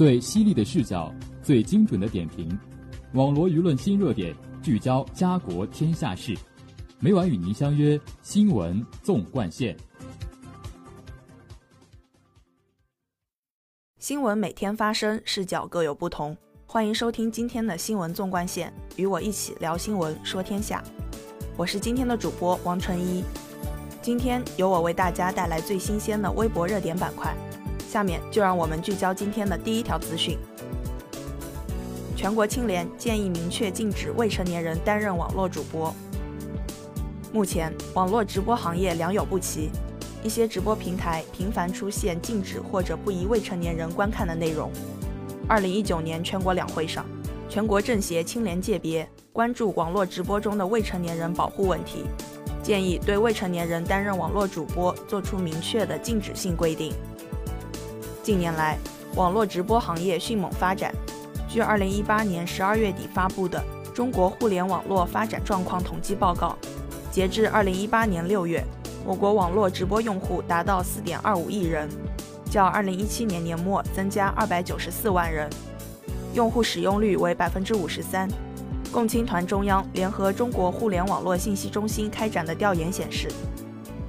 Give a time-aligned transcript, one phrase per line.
[0.00, 2.58] 最犀利的视角，最精准的点评，
[3.12, 6.34] 网络舆论新热点，聚焦家国天下事。
[7.00, 9.76] 每晚与您相约《新闻纵贯线》。
[13.98, 16.34] 新闻每天发生，视角各有不同。
[16.64, 20.82] 欢迎收听今天的新闻纵贯线，与我一起聊新闻，说天下。
[21.58, 23.22] 我是今天的主播王纯一。
[24.00, 27.36] 今天由我为大家带来最新鲜的微博热点板块。
[27.90, 30.38] 下面就让我们聚焦今天的第一条资讯。
[32.14, 35.92] 全国青联建议明确禁止未成年人担任网络主播。
[37.32, 39.70] 目前，网络直播行业良莠不齐，
[40.22, 44.70] 一些直播平台频繁出现禁止或者不宜未成年人观看的内容。
[45.48, 47.04] 二零一九年全国两会上，
[47.48, 52.04] 全国政协青联界别关注网络直播中的未成年人保护问题，
[52.62, 56.92] 建议对未成年人担任网络主播作出明确的禁止性规定。
[58.22, 58.78] 近年来，
[59.16, 60.94] 网络直播行业迅猛发展。
[61.48, 63.58] 据2018年12月底发布的
[63.92, 66.54] 《中国互联网络发展状况统计报告》，
[67.10, 68.62] 截至2018年6月，
[69.06, 71.88] 我国网络直播用户达到4.25亿人，
[72.50, 75.48] 较2017年年末增加294万人，
[76.34, 78.28] 用户使用率为53%。
[78.92, 83.28] 共青团中央联合中国互联网络信息中心开展的调研显示。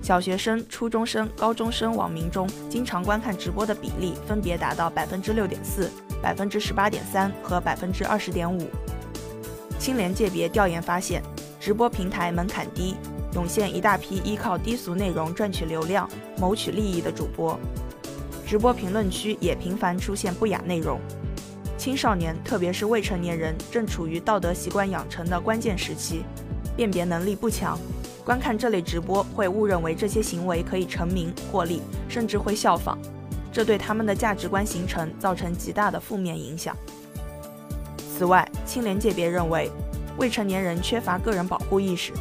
[0.01, 8.67] 小学生、初中生、高中生网民中经常观看直播的比例分别达到百分之六点四、百分之十八点三和百分之二十点五。
[9.77, 11.21] 青联界别调研发现，
[11.59, 12.95] 直播平台门槛低，
[13.35, 17.59] 涌现一大批依靠低俗内容赚取流量、谋取利益的主播。
[18.45, 20.99] 直播评论区也频繁出现不雅内容。
[21.77, 26.23] 青少年，特别是未成年人，正处于道德习惯养成的关键时期，
[26.75, 27.77] 辨别能力不强。
[28.23, 32.97] 观看这类直播会误认为这些行为可以成名获利，甚至会效仿，
[33.51, 36.75] 这对他们的价值观形成造成极大的负面影响。
[37.97, 39.71] 此外，青联界别认为，
[40.17, 42.13] 未成年人缺乏个人保护意识，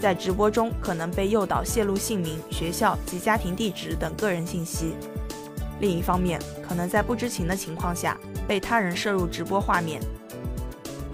[0.00, 4.94] 在直播中可能被诱导泄露姓名、学校及家庭地址等个人信息；
[5.80, 8.16] 另一方面，可能在不知情的情况下
[8.48, 10.00] 被他人摄入直播画面。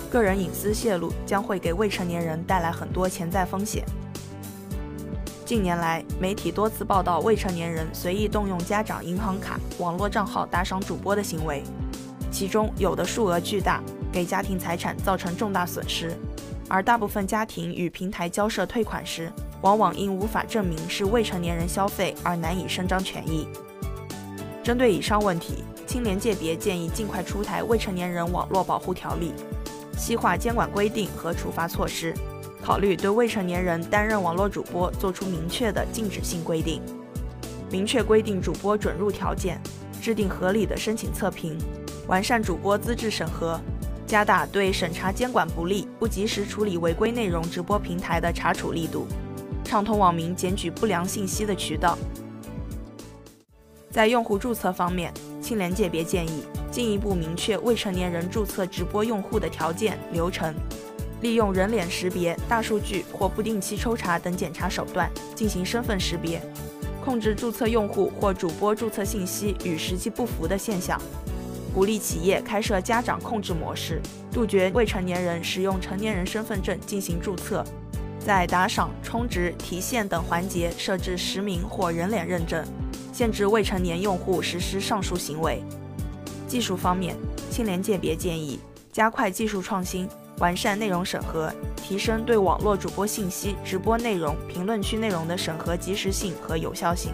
[0.08, 3.84] 个人隐私泄露将会给未成年人带来很多潜在风险。
[5.48, 11.62] 近年来，媒体多次报道未成年人随意动用家长银行卡、网络账号打赏主播的行为，
[12.30, 13.82] 其中有的数额巨大，
[14.12, 16.10] 给家庭财产造成重大损失；
[16.68, 19.32] 而大部分家庭与平台交涉退款时，
[19.62, 23.48] 往往因无法证明是未成年人消费而难以伸张权益。
[24.62, 29.32] 针对以上问题，青联界别建议尽快出台《未成年人网络保护条例》，
[29.98, 32.12] 细化监管规定和处罚措施。
[32.68, 36.82] 考虑对未成年人担任网络主播作出明确的禁止性规定，
[37.70, 39.58] 明确规定主播准入条件，
[40.02, 41.56] 制定合理的申请测评，
[42.08, 43.58] 完善主播资质审核，
[44.06, 49.06] 加大对审查监管不力、不及时处理违规内容直播平台的查处力度，
[49.64, 51.96] 畅通网民检举不良信息的渠道。
[53.90, 60.54] 在用户注册方面，青联界别建议进一步明确未成年人注册直播用户的条件流程。
[61.20, 66.40] 利用人脸识别、大数据或不定期抽查等检查手段进行身份识别，
[67.04, 71.00] 控制注册用户或主播注册信息与实际不符的现象。
[71.74, 74.00] 鼓励企业开设家长控制模式，
[74.32, 77.64] 杜绝未成年人使用成年人身份证进行注册。
[78.18, 82.64] 在打赏、充值、提现等环节设置实名或人脸认证，
[83.12, 85.62] 限制未成年用户实施上述行为。
[86.46, 87.16] 技术方面，
[87.50, 88.58] 青联界别建议
[88.92, 90.08] 加快技术创新。
[90.38, 97.12] 完善内容审核，提升对网络主播信息、直播内容、评论区内容的审核及时性和有效性。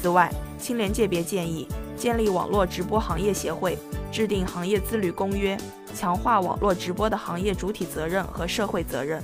[0.00, 1.66] 此外，青联界别建议
[1.96, 3.76] 建立网络直播行业协会，
[4.12, 5.58] 制定行业自律公约，
[5.94, 9.20] 强化网络直播的行业主体责任和社会责任，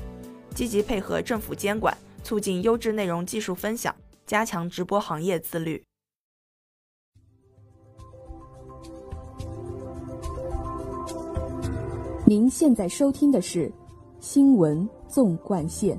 [0.54, 3.94] 积极配合政府监管，促进优质内容技术分享，
[4.26, 5.80] 加强直播行业自律。
[12.26, 13.68] 您现在收听的是
[14.18, 15.94] 《新闻纵贯线》。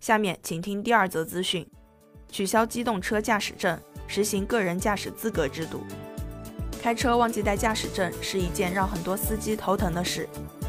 [0.00, 1.66] 下面请听第二则资讯：
[2.28, 5.80] 取消机动车驾驶证，实行个人驾驶资格制度。
[6.78, 10.28] 开车忘记带驾驶证是一件让很多司机头疼的事，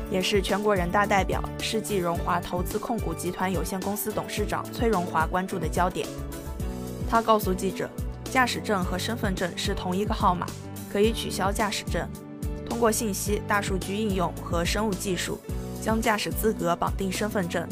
[0.09, 6.07] 也是全国人大代表、世纪荣华投资控股集团有限公司董事长崔荣华关注的焦点。
[7.09, 7.89] 他告诉记者。
[8.31, 10.45] 驾驶证和身份证是同一个号码，
[10.91, 12.07] 可以取消驾驶证。
[12.67, 15.39] 通过信息、大数据应用和生物技术，
[15.81, 17.67] 将驾驶资格绑定身份证。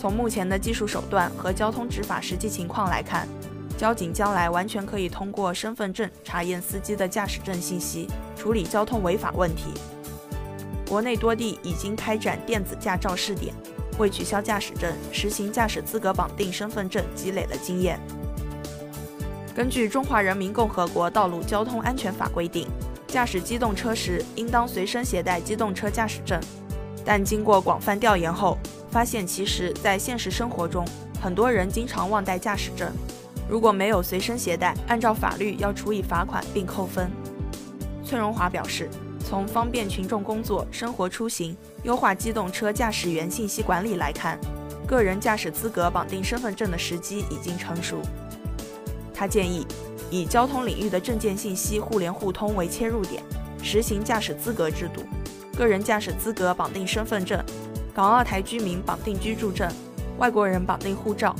[0.00, 3.28] 从目前的技术手段和交通执法实际情况来看，
[3.76, 9.74] 交警将来完全可以通过身份证查验司机的驾驶证信息，处理交通违法问题。
[10.88, 13.54] 国内多地已经开展电子驾照试点，
[13.98, 17.98] 为取消驾驶证、实行驾驶资格绑定身份证积累了经验。
[19.54, 22.66] 根据《中华人民共和国道路交通安全法》规定，
[23.06, 26.40] 驾驶机动车时应当随身携带机动车驾驶证。
[27.04, 28.58] 但经过广泛调研后，
[28.90, 30.84] 发现其实，在现实生活中，
[31.22, 32.90] 很多人经常忘带驾驶证。
[33.48, 37.08] 如果没有随身携带，按照法律要处以罚款并扣分。
[38.04, 38.90] 崔荣华表示，
[39.20, 44.36] 从方便群众工作、生活出行、优化机动车驾驶员信息管理来看，
[44.84, 48.02] 个人驾驶资格绑定身份证的时机已经成熟。
[49.14, 49.64] 他建议，
[50.10, 53.22] 以交通领域的证件信息互联互通为切入点，
[53.62, 55.02] 实行驾驶资格制度，
[55.56, 57.42] 个人驾驶资格绑定身份证，
[57.94, 59.70] 港澳台居民绑定居住证，
[60.18, 61.34] 外国人绑定护照。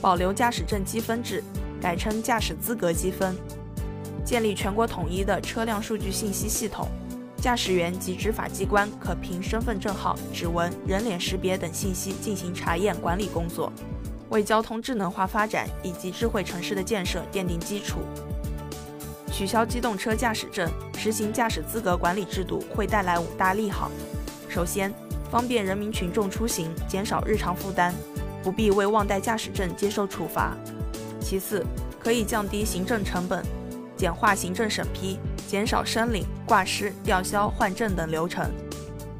[0.00, 1.44] 保留驾驶证积分制，
[1.78, 3.34] 改称驾驶资格积分；
[4.24, 6.88] 建立全国统一的车辆数据信息系统，
[7.36, 13.70] 驾驶员及执法机关可凭身份证号、指纹、人脸识别等信息进行查验管理工作，
[14.30, 17.98] 为交通智能化发展以及智慧城市的建设奠定基础。
[19.32, 23.90] 取消机动车驾驶证，实行驾驶资格管理制度会带来五大利好：
[24.48, 24.92] 首先，
[25.30, 27.94] 方便人民群众出行，减少日常负担。
[28.42, 30.56] 不必为忘带驾驶证接受处罚。
[31.20, 31.64] 其次，
[31.98, 33.44] 可以降低行政成本，
[33.96, 38.50] 简化行政审批，减少申领、挂失、吊销、换证等流程。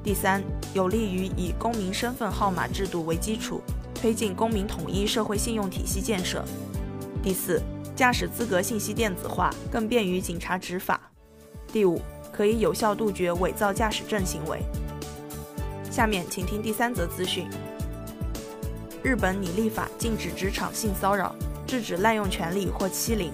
[0.03, 0.43] 第三，
[0.73, 3.61] 有利于以公民身份号码制度为基础，
[4.01, 6.43] 推进公民统一社会信用体系建设。
[7.23, 7.61] 第四，
[7.95, 10.99] 驾驶资格信息电子化，更便于警察执法。
[11.71, 12.01] 第五，
[12.33, 14.61] 可以有效杜绝伪造驾驶证行为。
[15.91, 17.47] 下面请听第三则资讯。
[19.03, 21.35] 日本拟立法禁止职场性骚扰，
[21.67, 23.31] 制止滥用权力或欺凌。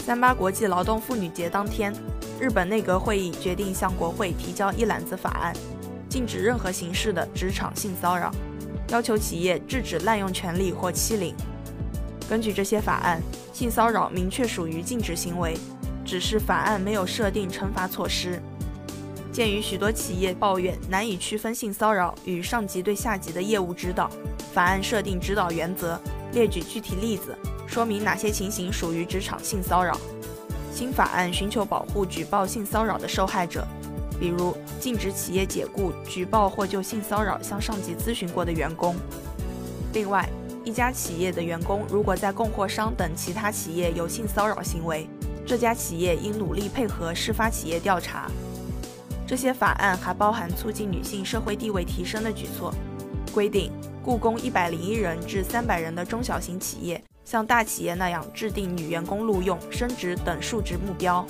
[0.00, 1.92] 三八国际劳动妇女节当天，
[2.40, 5.54] 日本内阁会议决定向国会提交一揽子法案，
[6.08, 8.32] 禁止任何形式的职场性骚扰，
[8.88, 11.34] 要求企业制止滥用权力或欺凌。
[12.28, 15.56] 根据这些法案，性骚扰明确属于禁止行为，
[16.04, 18.40] 只是法案没有设定惩罚措施。
[19.30, 24.10] 鉴于许多企业抱怨难以区分性骚扰与上级对下级的业务指导，
[24.52, 26.00] 法案设定指导原则，
[26.32, 27.36] 列举具体例子，
[27.66, 29.96] 说明哪些情形属于职场性骚扰。
[30.72, 33.66] 新法案寻求保护举报性骚扰的受害者，
[34.18, 38.96] 比如禁止企业解雇举报或就性骚扰向上级咨询过的员工。
[39.92, 40.28] 另外，
[40.64, 45.08] 一家企业的员工如果在供货商等其他企业有性骚扰行为，
[45.46, 48.30] 这家企业应努力配合事发企业调查。
[49.26, 52.74] 这些法案还包含促进女性社会地位提升的举措，
[53.32, 53.72] 规定
[54.02, 61.26] 雇工一百零一人至三百人的中小型企业像大企业那样制定女员工录用、升职等数值目标。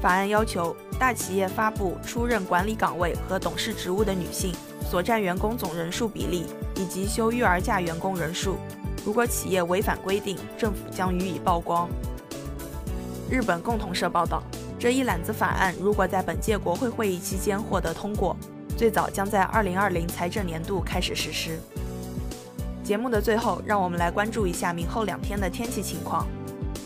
[0.00, 4.54] 法案要求大企业发布出任管理岗位和董事职务的女性
[4.90, 8.56] 所占员工总人数比例以及休育儿假员工人数。
[9.04, 11.88] 如果企业违反规定，政府将予以曝光。
[13.30, 14.42] 日本共同社报道。
[14.78, 18.36] 这一揽子法案如果在本届国会会议期间获得通过，
[18.76, 21.58] 最早将在二零二零财政年度开始实施。
[22.84, 26.26] 节目的最后，让我们来关注一下明后两天的天气情况。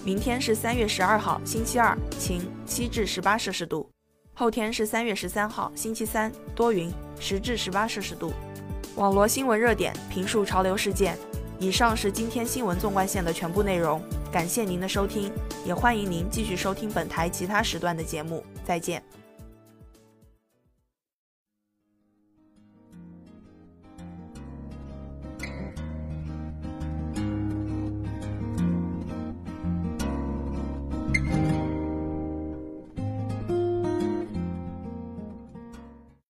[0.04, 3.90] 明天是三月十二号，星期二，晴，七至十八摄氏度；
[4.40, 8.32] 后天是三月十三号，星期三，多云，十至十八摄氏度。
[8.96, 11.14] 网罗新闻热点，评述潮流事件。
[11.58, 14.02] 以上是今天新闻纵贯线的全部内容。
[14.32, 15.30] 感谢您的收听，
[15.66, 18.42] 也欢迎您继续收听本台其他时段的节目。
[18.64, 19.02] 再见。